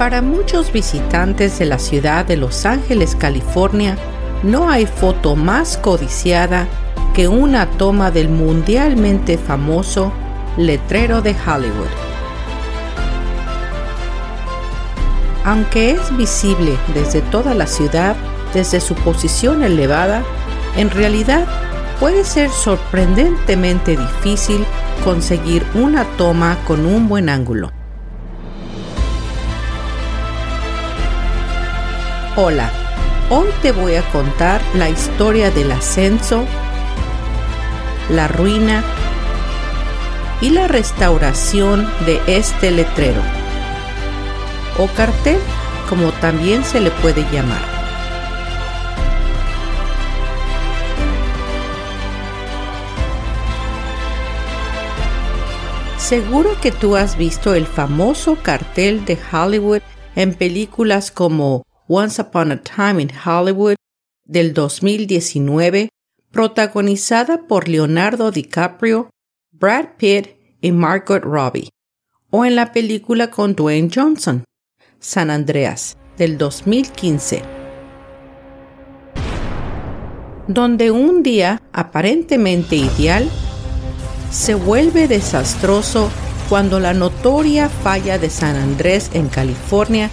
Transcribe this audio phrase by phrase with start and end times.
[0.00, 3.98] Para muchos visitantes de la ciudad de Los Ángeles, California,
[4.42, 6.66] no hay foto más codiciada
[7.12, 10.10] que una toma del mundialmente famoso
[10.56, 11.90] letrero de Hollywood.
[15.44, 18.16] Aunque es visible desde toda la ciudad,
[18.54, 20.22] desde su posición elevada,
[20.78, 21.46] en realidad
[22.00, 24.64] puede ser sorprendentemente difícil
[25.04, 27.79] conseguir una toma con un buen ángulo.
[32.36, 32.70] Hola,
[33.28, 36.44] hoy te voy a contar la historia del ascenso,
[38.08, 38.84] la ruina
[40.40, 43.20] y la restauración de este letrero,
[44.78, 45.40] o cartel
[45.88, 47.62] como también se le puede llamar.
[55.98, 59.82] Seguro que tú has visto el famoso cartel de Hollywood
[60.14, 63.74] en películas como Once Upon a Time in Hollywood
[64.24, 65.88] del 2019,
[66.30, 69.10] protagonizada por Leonardo DiCaprio,
[69.50, 70.28] Brad Pitt
[70.60, 71.68] y Margot Robbie,
[72.30, 74.44] o en la película con Dwayne Johnson,
[75.00, 77.42] San Andreas, del 2015,
[80.46, 83.28] donde un día aparentemente ideal
[84.30, 86.08] se vuelve desastroso
[86.48, 90.08] cuando la notoria falla de San Andrés en California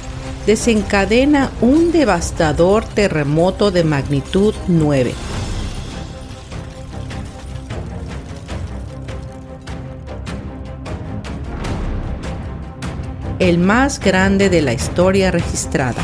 [0.48, 5.14] desencadena un devastador terremoto de magnitud 9.
[13.40, 16.02] El más grande de la historia registrada.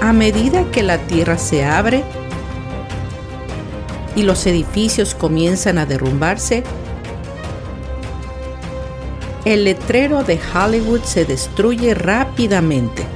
[0.00, 2.02] A medida que la tierra se abre
[4.16, 6.64] y los edificios comienzan a derrumbarse,
[9.48, 13.06] el letrero de Hollywood se destruye rápidamente.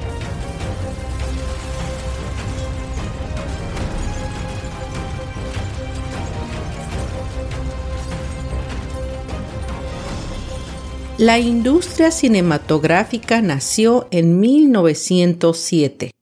[11.19, 16.15] La industria cinematográfica nació en 1907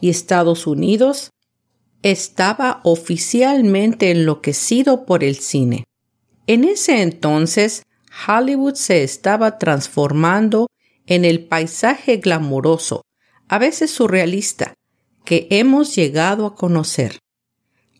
[0.00, 1.32] y Estados Unidos
[2.02, 5.84] estaba oficialmente enloquecido por el cine.
[6.46, 7.82] En ese entonces,
[8.26, 10.68] Hollywood se estaba transformando
[11.06, 13.02] en el paisaje glamuroso,
[13.48, 14.74] a veces surrealista,
[15.24, 17.18] que hemos llegado a conocer.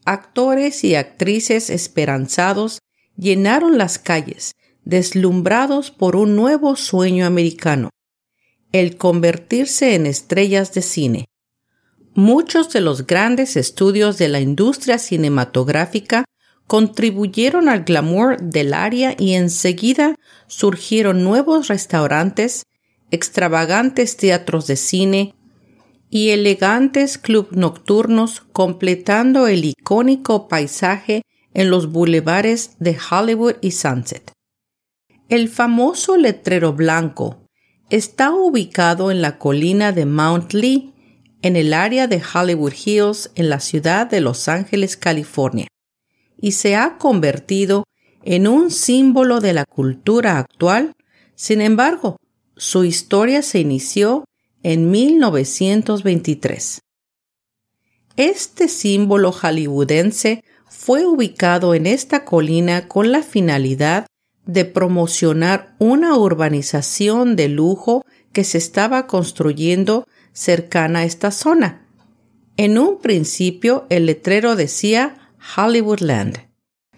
[0.05, 2.81] Actores y actrices esperanzados
[3.17, 4.53] llenaron las calles,
[4.85, 7.91] deslumbrados por un nuevo sueño americano,
[8.73, 11.25] el convertirse en estrellas de cine.
[12.15, 16.25] Muchos de los grandes estudios de la industria cinematográfica
[16.69, 20.15] contribuyeron al glamour del área y enseguida
[20.47, 22.67] surgieron nuevos restaurantes,
[23.11, 25.35] extravagantes teatros de cine
[26.11, 31.23] y elegantes clubs nocturnos completando el icónico paisaje
[31.55, 34.31] en los bulevares de Hollywood y Sunset.
[35.31, 37.49] El famoso letrero blanco
[37.89, 40.93] está ubicado en la colina de Mount Lee,
[41.41, 45.67] en el área de Hollywood Hills, en la ciudad de Los Ángeles, California
[46.41, 47.85] y se ha convertido
[48.25, 50.93] en un símbolo de la cultura actual.
[51.35, 52.17] Sin embargo,
[52.57, 54.25] su historia se inició
[54.63, 56.81] en 1923.
[58.17, 64.07] Este símbolo hollywoodense fue ubicado en esta colina con la finalidad
[64.45, 71.87] de promocionar una urbanización de lujo que se estaba construyendo cercana a esta zona.
[72.57, 76.49] En un principio el letrero decía Hollywoodland.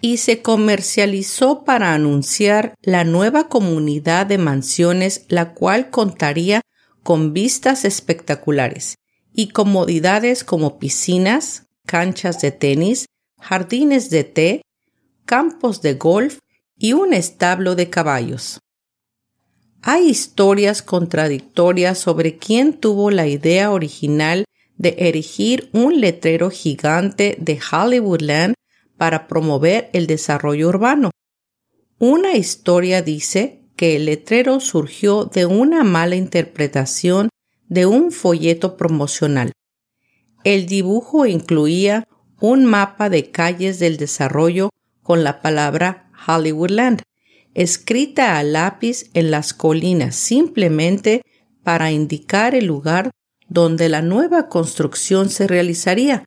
[0.03, 6.61] y se comercializó para anunciar la nueva comunidad de mansiones, la cual contaría
[7.03, 8.95] con vistas espectaculares
[9.33, 13.05] y comodidades como piscinas, canchas de tenis,
[13.39, 14.61] jardines de té,
[15.25, 16.39] campos de golf
[16.77, 18.59] y un establo de caballos.
[19.83, 24.45] Hay historias contradictorias sobre quién tuvo la idea original
[24.81, 28.55] de erigir un letrero gigante de Hollywoodland
[28.97, 31.11] para promover el desarrollo urbano.
[31.99, 37.29] Una historia dice que el letrero surgió de una mala interpretación
[37.67, 39.51] de un folleto promocional.
[40.43, 42.07] El dibujo incluía
[42.39, 44.71] un mapa de calles del desarrollo
[45.03, 47.03] con la palabra Hollywoodland,
[47.53, 51.21] escrita a lápiz en las colinas simplemente
[51.63, 53.11] para indicar el lugar
[53.51, 56.23] donde la nueva construcción se realizaría.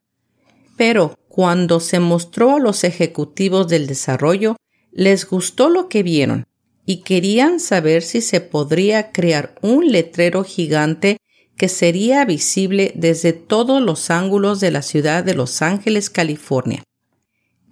[0.77, 4.57] Pero cuando se mostró a los ejecutivos del desarrollo,
[4.93, 6.45] les gustó lo que vieron
[6.85, 11.17] y querían saber si se podría crear un letrero gigante
[11.57, 16.83] que sería visible desde todos los ángulos de la ciudad de Los Ángeles, California.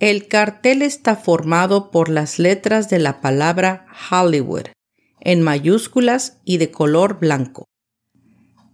[0.01, 4.69] El cartel está formado por las letras de la palabra Hollywood,
[5.21, 7.67] en mayúsculas y de color blanco.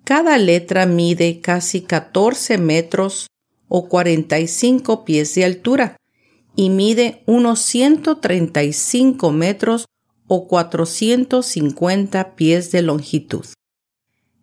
[0.08, 3.26] Cada letra mide casi 14 metros
[3.69, 5.99] o 45 pies de altura
[6.56, 9.84] y mide unos 135 metros
[10.26, 13.44] o 450 pies de longitud.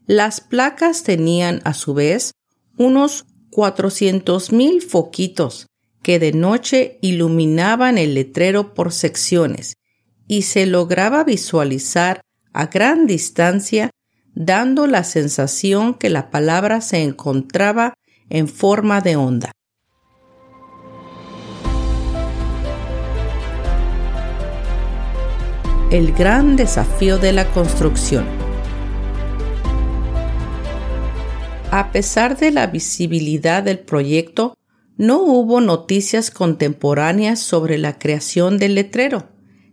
[0.06, 2.34] Las placas tenían a su vez
[2.78, 5.66] unos 400.000 foquitos
[6.04, 9.78] que de noche iluminaban el letrero por secciones
[10.28, 12.22] y se lograba visualizar
[12.54, 13.90] a gran distancia
[14.36, 17.94] dando la sensación que la palabra se encontraba
[18.30, 19.52] en forma de onda.
[25.90, 28.26] El gran desafío de la construcción.
[31.72, 34.58] A pesar de la visibilidad del proyecto,
[34.98, 39.30] no hubo noticias contemporáneas sobre la creación del letrero.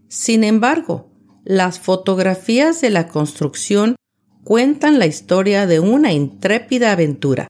[0.09, 1.11] Sin embargo,
[1.44, 3.97] las fotografías de la construcción
[4.44, 7.48] cuentan la historia de una intrépida aventura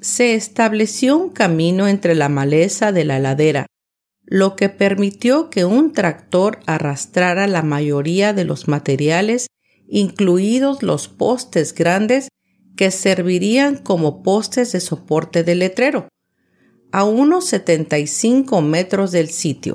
[0.00, 3.66] se estableció un camino entre la maleza de la ladera,
[4.24, 9.48] lo que permitió que un tractor arrastrara la mayoría de los materiales,
[9.88, 12.28] incluidos los postes grandes
[12.76, 16.08] que servirían como postes de soporte del letrero,
[16.92, 19.74] a unos 75 metros del sitio.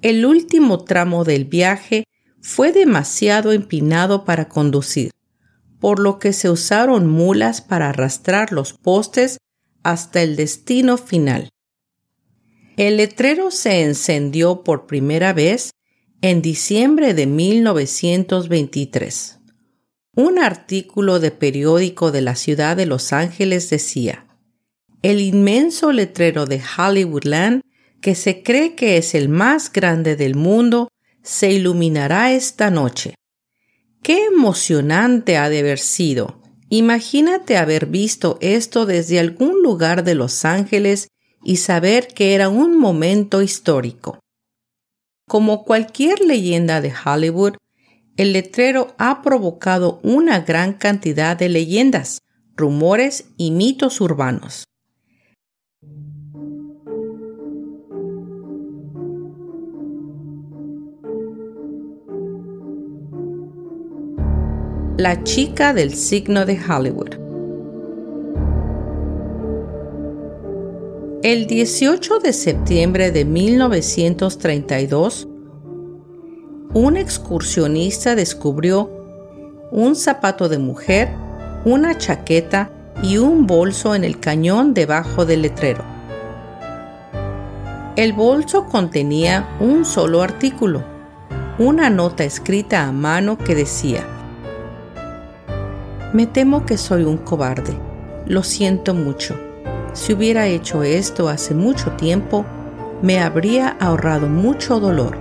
[0.00, 2.04] El último tramo del viaje
[2.42, 5.12] fue demasiado empinado para conducir
[5.82, 9.38] por lo que se usaron mulas para arrastrar los postes
[9.82, 11.48] hasta el destino final.
[12.76, 15.72] El letrero se encendió por primera vez
[16.20, 19.40] en diciembre de 1923.
[20.14, 24.28] Un artículo de periódico de la ciudad de Los Ángeles decía,
[25.02, 27.62] el inmenso letrero de Hollywoodland,
[28.00, 30.91] que se cree que es el más grande del mundo,
[31.22, 33.14] se iluminará esta noche.
[34.02, 36.40] Qué emocionante ha de haber sido.
[36.68, 41.08] Imagínate haber visto esto desde algún lugar de Los Ángeles
[41.44, 44.18] y saber que era un momento histórico.
[45.28, 47.54] Como cualquier leyenda de Hollywood,
[48.16, 52.18] el letrero ha provocado una gran cantidad de leyendas,
[52.56, 54.64] rumores y mitos urbanos.
[64.98, 67.14] La chica del signo de Hollywood.
[71.22, 75.28] El 18 de septiembre de 1932,
[76.74, 78.90] un excursionista descubrió
[79.70, 81.08] un zapato de mujer,
[81.64, 82.70] una chaqueta
[83.02, 85.82] y un bolso en el cañón debajo del letrero.
[87.96, 90.84] El bolso contenía un solo artículo,
[91.58, 94.04] una nota escrita a mano que decía,
[96.12, 97.76] me temo que soy un cobarde.
[98.26, 99.38] Lo siento mucho.
[99.94, 102.44] Si hubiera hecho esto hace mucho tiempo,
[103.02, 105.18] me habría ahorrado mucho dolor.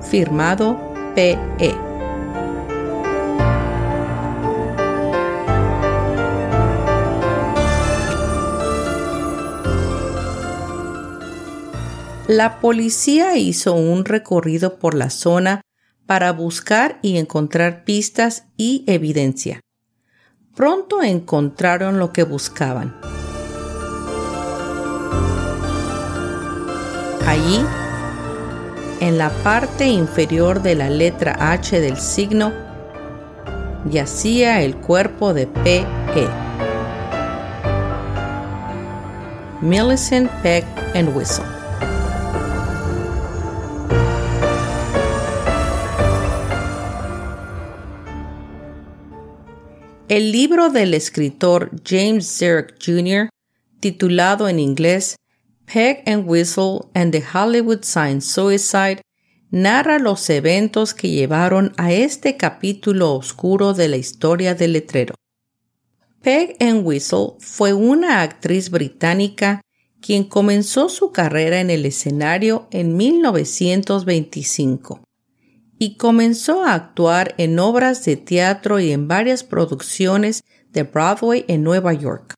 [0.00, 0.78] Firmado
[1.14, 1.74] P.E.
[12.28, 15.60] La policía hizo un recorrido por la zona
[16.06, 19.60] para buscar y encontrar pistas y evidencia.
[20.54, 22.94] Pronto encontraron lo que buscaban.
[27.26, 27.64] Allí,
[29.00, 32.52] en la parte inferior de la letra H del signo,
[33.88, 36.28] yacía el cuerpo de P.E.
[39.62, 41.61] Millicent Peck and Whistle.
[50.12, 53.30] El libro del escritor James Zerk Jr.,
[53.80, 55.16] titulado en inglés
[55.64, 59.00] Peg and Whistle and the Hollywood Sign Suicide,
[59.50, 65.14] narra los eventos que llevaron a este capítulo oscuro de la historia del letrero.
[66.20, 69.62] Peg and Whistle fue una actriz británica
[70.02, 75.00] quien comenzó su carrera en el escenario en 1925
[75.82, 81.64] y comenzó a actuar en obras de teatro y en varias producciones de Broadway en
[81.64, 82.34] Nueva York.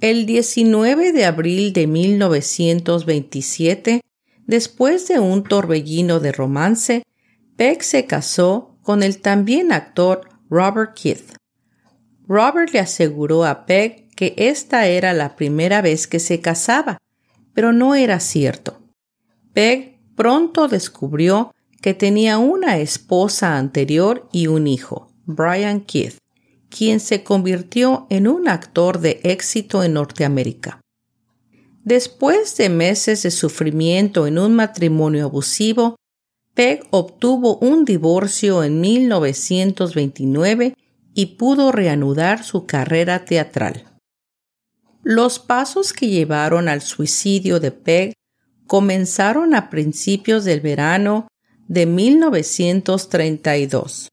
[0.00, 4.02] El 19 de abril de 1927,
[4.46, 7.02] después de un torbellino de romance,
[7.56, 11.32] Peck se casó con el también actor Robert Keith.
[12.28, 16.98] Robert le aseguró a Peck que esta era la primera vez que se casaba,
[17.54, 18.78] pero no era cierto.
[19.52, 26.18] Peg pronto descubrió que tenía una esposa anterior y un hijo, Brian Keith,
[26.68, 30.80] quien se convirtió en un actor de éxito en Norteamérica.
[31.84, 35.96] Después de meses de sufrimiento en un matrimonio abusivo,
[36.54, 40.74] Peg obtuvo un divorcio en 1929
[41.14, 43.84] y pudo reanudar su carrera teatral.
[45.02, 48.12] Los pasos que llevaron al suicidio de Peg
[48.66, 51.29] comenzaron a principios del verano
[51.70, 54.10] de 1932.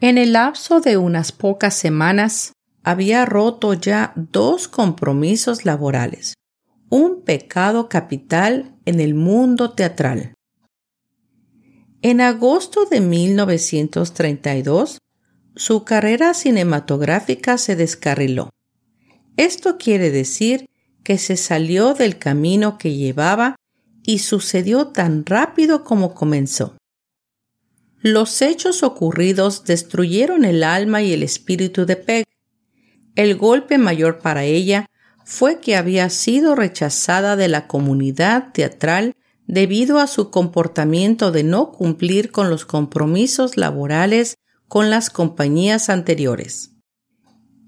[0.00, 6.32] En el lapso de unas pocas semanas había roto ya dos compromisos laborales,
[6.88, 10.32] un pecado capital en el mundo teatral.
[12.00, 14.96] En agosto de 1932,
[15.54, 18.48] su carrera cinematográfica se descarriló.
[19.36, 20.70] Esto quiere decir
[21.04, 23.56] que se salió del camino que llevaba
[24.04, 26.76] y sucedió tan rápido como comenzó.
[28.00, 32.26] Los hechos ocurridos destruyeron el alma y el espíritu de Peg.
[33.14, 34.86] El golpe mayor para ella
[35.24, 39.14] fue que había sido rechazada de la comunidad teatral
[39.46, 46.70] debido a su comportamiento de no cumplir con los compromisos laborales con las compañías anteriores.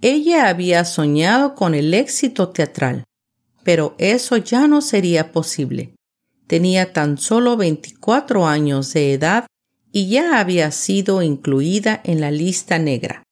[0.00, 3.04] Ella había soñado con el éxito teatral,
[3.62, 5.94] pero eso ya no sería posible.
[6.46, 9.46] Tenía tan solo 24 años de edad
[9.90, 13.22] y ya había sido incluida en la lista negra.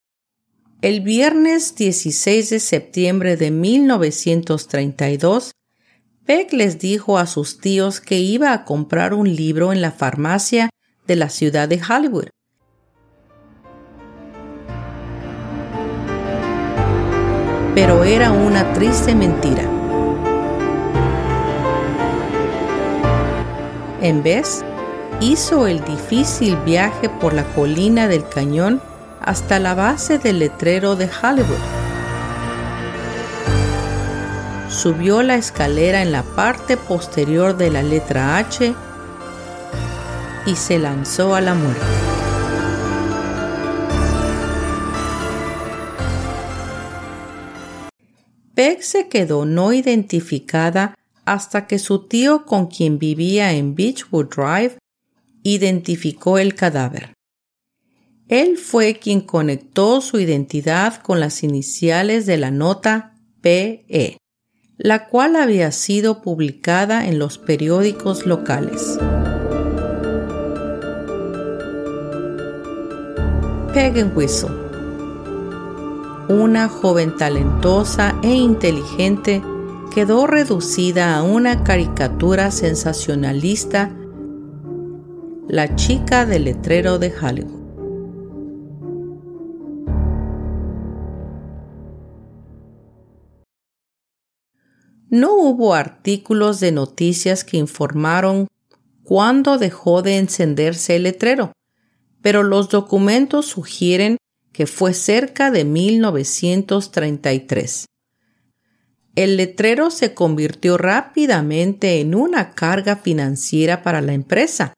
[0.81, 5.53] El viernes 16 de septiembre de 1932,
[6.25, 10.71] Peck les dijo a sus tíos que iba a comprar un libro en la farmacia
[11.07, 12.29] de la ciudad de Hollywood.
[17.75, 19.82] Pero era una triste mentira.
[24.03, 24.65] En vez,
[25.21, 28.83] hizo el difícil viaje por la colina del cañón
[29.21, 31.63] hasta la base del letrero de Hollywood.
[34.69, 38.75] Subió la escalera en la parte posterior de la letra H
[40.47, 41.81] y se lanzó a la muerte.
[48.57, 54.79] Peck se quedó no identificada hasta que su tío con quien vivía en Beechwood Drive
[55.43, 57.13] identificó el cadáver.
[58.29, 64.17] Él fue quien conectó su identidad con las iniciales de la nota PE,
[64.79, 68.99] la cual había sido publicada en los periódicos locales.
[73.75, 74.51] Peg Whistle,
[76.29, 79.43] una joven talentosa e inteligente
[79.93, 83.95] quedó reducida a una caricatura sensacionalista,
[85.49, 87.61] la chica del letrero de Hollywood.
[95.11, 98.49] No hubo artículos de noticias que informaron
[99.03, 101.53] cuándo dejó de encenderse el letrero,
[102.23, 104.17] pero los documentos sugieren
[104.53, 107.85] que fue cerca de 1933
[109.15, 114.73] el letrero se convirtió rápidamente en una carga financiera para la empresa.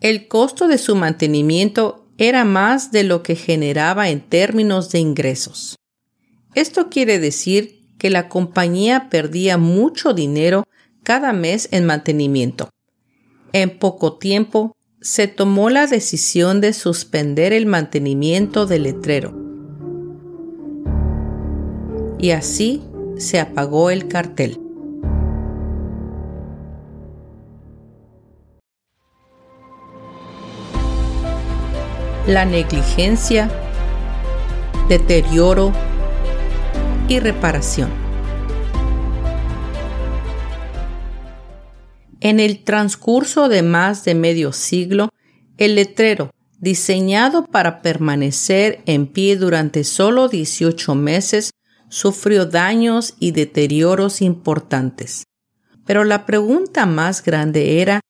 [0.00, 5.76] El costo de su mantenimiento era más de lo que generaba en términos de ingresos.
[6.54, 10.64] Esto quiere decir que la compañía perdía mucho dinero
[11.04, 12.68] cada mes en mantenimiento.
[13.52, 19.38] En poco tiempo se tomó la decisión de suspender el mantenimiento del letrero.
[22.18, 22.82] Y así
[23.16, 24.58] se apagó el cartel.
[32.26, 33.50] La negligencia,
[34.88, 35.72] deterioro
[37.08, 37.90] y reparación.
[42.20, 45.08] En el transcurso de más de medio siglo,
[45.58, 51.50] el letrero, diseñado para permanecer en pie durante solo 18 meses,
[51.92, 55.24] sufrió daños y deterioros importantes.
[55.84, 58.00] Pero la pregunta más grande era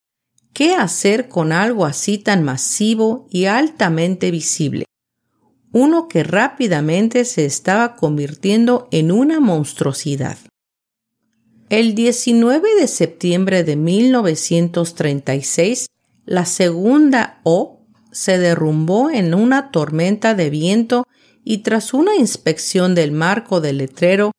[0.53, 4.85] ¿qué hacer con algo así tan masivo y altamente visible?
[5.73, 10.39] Uno que rápidamente se estaba convirtiendo en una monstruosidad.
[11.69, 15.89] El 19 de septiembre de 1936,
[16.25, 17.81] la segunda O
[18.13, 21.03] se derrumbó en una tormenta de viento
[21.45, 24.33] y tras una inspección del marco del letrero,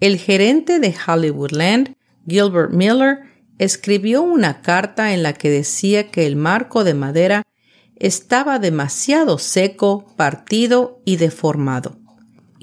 [0.00, 1.94] el gerente de Hollywoodland,
[2.26, 3.18] Gilbert Miller,
[3.58, 7.42] escribió una carta en la que decía que el marco de madera
[7.96, 11.98] estaba demasiado seco, partido y deformado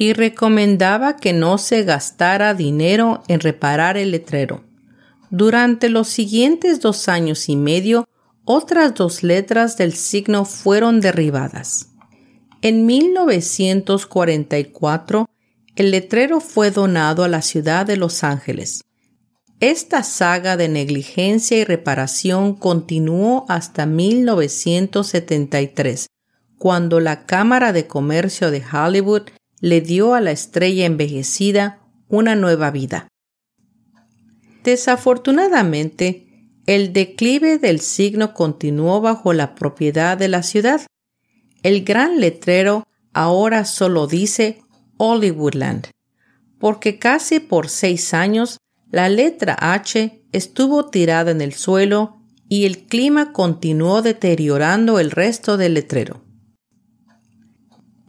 [0.01, 4.63] y recomendaba que no se gastara dinero en reparar el letrero.
[5.29, 8.09] Durante los siguientes dos años y medio,
[8.43, 11.90] otras dos letras del signo fueron derribadas.
[12.61, 15.27] En 1944,
[15.75, 18.83] el letrero fue donado a la ciudad de Los Ángeles.
[19.59, 26.05] Esta saga de negligencia y reparación continuó hasta 1973,
[26.59, 29.23] cuando la Cámara de Comercio de Hollywood
[29.59, 33.07] le dio a la estrella envejecida una nueva vida.
[34.63, 36.27] Desafortunadamente,
[36.67, 40.81] el declive del signo continuó bajo la propiedad de la ciudad.
[41.63, 44.61] El gran letrero ahora solo dice
[44.97, 45.89] Hollywoodland,
[46.59, 48.57] porque casi por seis años
[48.89, 52.17] la letra H estuvo tirada en el suelo
[52.49, 56.23] y el clima continuó deteriorando el resto del letrero.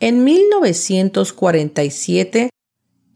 [0.00, 2.48] En 1947,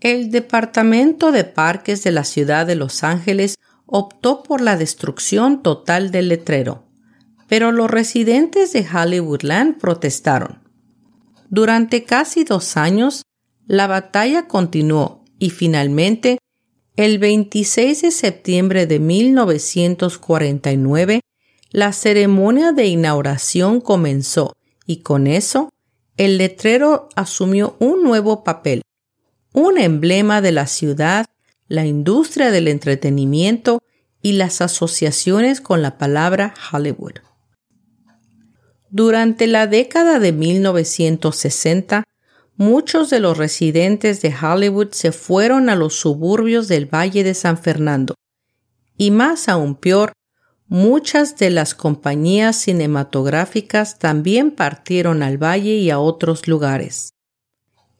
[0.00, 6.12] el Departamento de Parques de la ciudad de Los Ángeles optó por la destrucción total
[6.12, 6.85] del letrero,
[7.48, 10.60] pero los residentes de Hollywoodland protestaron.
[11.48, 13.22] Durante casi dos años,
[13.66, 16.38] la batalla continuó y finalmente,
[16.96, 21.20] el 26 de septiembre de 1949,
[21.70, 24.56] la ceremonia de inauguración comenzó
[24.86, 25.70] y con eso
[26.16, 28.80] el letrero asumió un nuevo papel,
[29.52, 31.26] un emblema de la ciudad,
[31.68, 33.82] la industria del entretenimiento
[34.22, 37.25] y las asociaciones con la palabra Hollywood.
[38.96, 42.04] Durante la década de 1960,
[42.56, 47.58] muchos de los residentes de Hollywood se fueron a los suburbios del Valle de San
[47.58, 48.14] Fernando,
[48.96, 50.12] y más aún peor,
[50.68, 57.10] Muchas de las compañías cinematográficas también partieron al valle y a otros lugares.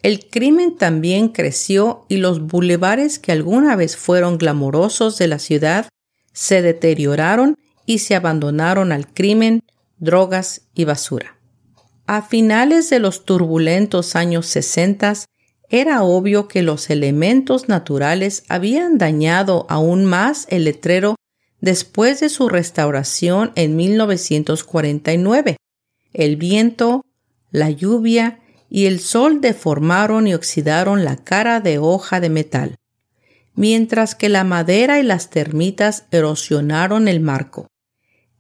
[0.03, 5.89] El crimen también creció y los bulevares que alguna vez fueron glamorosos de la ciudad
[6.33, 7.55] se deterioraron
[7.87, 9.63] y se abandonaron al crimen,
[9.99, 11.39] drogas y basura.
[12.07, 15.15] A finales de los turbulentos años 60
[15.69, 21.17] era obvio que los elementos naturales habían dañado aún más el letrero
[21.61, 25.57] después de su restauración en 1949.
[26.13, 27.05] El viento,
[27.51, 32.77] la lluvia y el sol deformaron y oxidaron la cara de hoja de metal,
[33.55, 37.67] mientras que la madera y las termitas erosionaron el marco.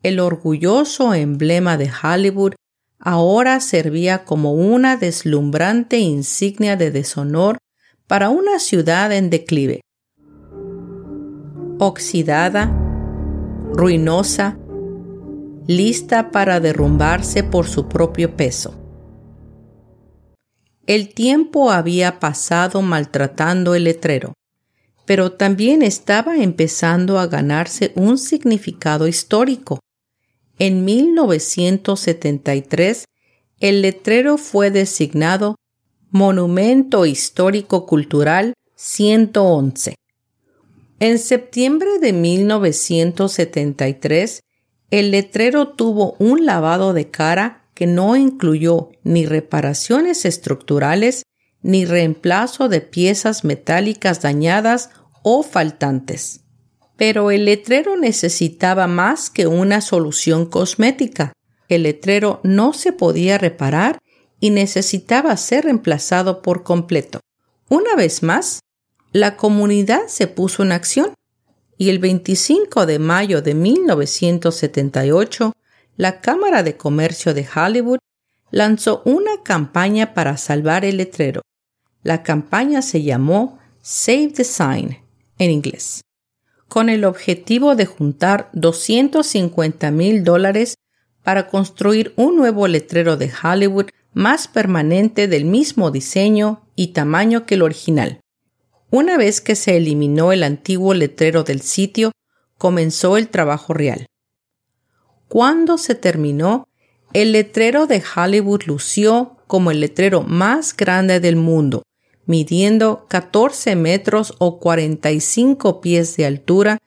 [0.06, 2.52] El orgulloso emblema de Hollywood
[3.00, 7.58] ahora servía como una deslumbrante insignia de deshonor
[8.06, 9.80] para una ciudad en declive.
[11.80, 12.72] Oxidada,
[13.72, 14.56] ruinosa,
[15.66, 18.76] lista para derrumbarse por su propio peso.
[20.86, 24.34] El tiempo había pasado maltratando el letrero,
[25.04, 29.80] pero también estaba empezando a ganarse un significado histórico.
[30.58, 33.04] En 1973,
[33.60, 35.56] el letrero fue designado
[36.10, 39.96] Monumento Histórico Cultural 111
[40.98, 44.40] en septiembre de 1973,
[44.90, 51.24] el letrero tuvo un lavado de cara que no incluyó ni reparaciones estructurales
[51.60, 54.88] ni reemplazo de piezas metálicas dañadas
[55.22, 56.45] o faltantes.
[56.96, 61.32] Pero el letrero necesitaba más que una solución cosmética.
[61.68, 63.98] El letrero no se podía reparar
[64.40, 67.20] y necesitaba ser reemplazado por completo.
[67.68, 68.60] Una vez más,
[69.12, 71.14] la comunidad se puso en acción
[71.78, 75.52] y el 25 de mayo de 1978,
[75.96, 77.98] la Cámara de Comercio de Hollywood
[78.50, 81.42] lanzó una campaña para salvar el letrero.
[82.02, 84.98] La campaña se llamó Save the Sign
[85.38, 86.02] en inglés,
[86.68, 90.76] con el objetivo de juntar 250 mil dólares
[91.22, 97.56] para construir un nuevo letrero de Hollywood más permanente del mismo diseño y tamaño que
[97.56, 98.20] el original.
[98.90, 102.12] Una vez que se eliminó el antiguo letrero del sitio,
[102.56, 104.06] comenzó el trabajo real.
[105.28, 106.68] Cuando se terminó,
[107.12, 111.82] el letrero de Hollywood lució como el letrero más grande del mundo,
[112.26, 116.78] midiendo 14 metros o 45 pies de altura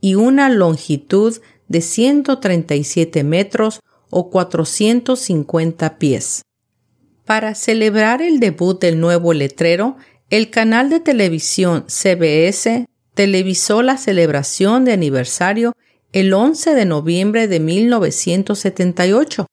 [0.00, 1.36] y una longitud
[1.68, 3.80] de 137 metros
[4.10, 6.42] o 450 pies.
[7.24, 9.96] Para celebrar el debut del nuevo letrero,
[10.30, 15.74] el canal de televisión CBS televisó la celebración de aniversario
[16.12, 19.46] el 11 de noviembre de 1978.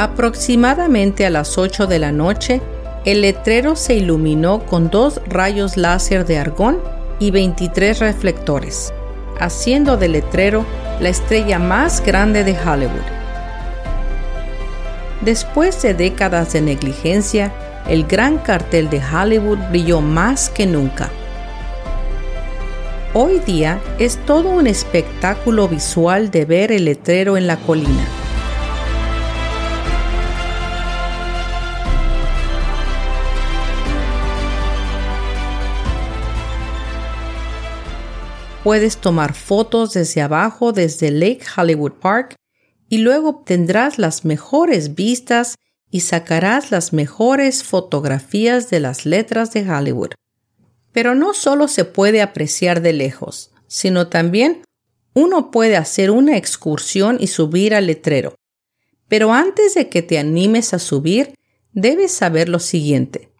[0.00, 2.62] Aproximadamente a las 8 de la noche,
[3.04, 6.78] el letrero se iluminó con dos rayos láser de argón
[7.18, 8.94] y 23 reflectores
[9.38, 10.64] haciendo del letrero
[11.00, 13.04] la estrella más grande de Hollywood.
[15.20, 17.52] Después de décadas de negligencia,
[17.86, 21.10] el gran cartel de Hollywood brilló más que nunca.
[23.12, 28.19] Hoy día es todo un espectáculo visual de ver el letrero en la colina.
[38.62, 42.36] Puedes tomar fotos desde abajo desde Lake Hollywood Park
[42.90, 45.54] y luego obtendrás las mejores vistas
[45.90, 50.10] y sacarás las mejores fotografías de las letras de Hollywood.
[50.92, 54.62] Pero no solo se puede apreciar de lejos, sino también
[55.14, 58.34] uno puede hacer una excursión y subir al letrero.
[59.08, 61.34] Pero antes de que te animes a subir,
[61.72, 63.32] debes saber lo siguiente.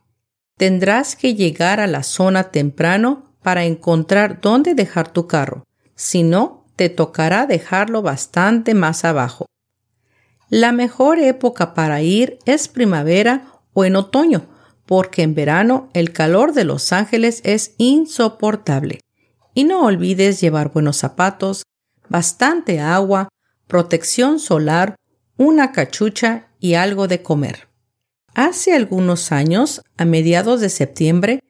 [0.57, 5.65] Tendrás que llegar a la zona temprano para encontrar dónde dejar tu carro.
[5.95, 9.47] Si no, te tocará dejarlo bastante más abajo.
[10.49, 14.47] La mejor época para ir es primavera o en otoño,
[14.87, 19.01] porque en verano el calor de Los Ángeles es insoportable.
[19.55, 21.65] Y no olvides llevar buenos zapatos,
[22.09, 23.29] bastante agua,
[23.69, 24.97] protección solar,
[25.37, 27.69] una cachucha y algo de comer.
[28.35, 31.41] Hace algunos años, a mediados de septiembre,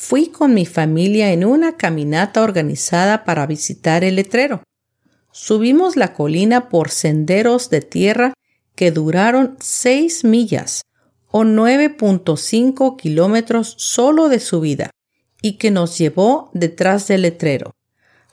[0.00, 4.62] fui con mi familia en una caminata organizada para visitar el letrero.
[5.32, 8.32] Subimos la colina por senderos de tierra
[8.76, 10.82] que duraron seis millas
[11.32, 14.90] o 9.5 kilómetros solo de subida
[15.42, 17.72] y que nos llevó detrás del letrero.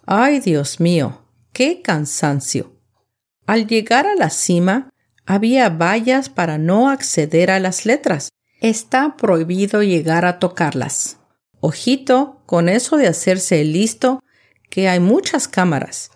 [0.05, 1.23] ¡Ay, Dios mío!
[1.51, 2.73] ¡Qué cansancio!
[3.47, 4.91] Al llegar a la cima,
[5.25, 8.29] había vallas para no acceder a las letras.
[8.61, 11.17] Está prohibido llegar a tocarlas.
[11.67, 14.23] Ojito con eso de hacerse listo,
[14.69, 16.11] que hay muchas cámaras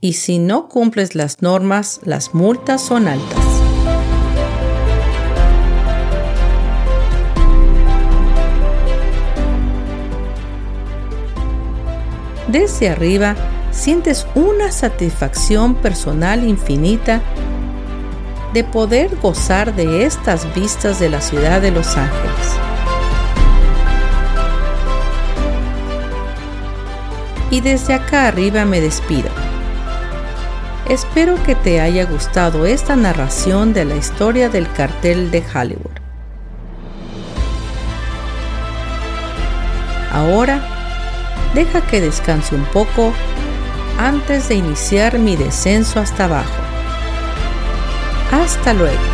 [0.00, 3.44] y si no cumples las normas, las multas son altas.
[12.48, 13.36] Desde arriba
[13.72, 17.20] sientes una satisfacción personal infinita
[18.54, 22.73] de poder gozar de estas vistas de la ciudad de Los Ángeles.
[27.50, 29.28] Y desde acá arriba me despido.
[30.88, 35.98] Espero que te haya gustado esta narración de la historia del cartel de Hollywood.
[40.12, 40.60] Ahora,
[41.54, 43.12] deja que descanse un poco
[43.98, 46.62] antes de iniciar mi descenso hasta abajo.
[48.30, 49.13] Hasta luego.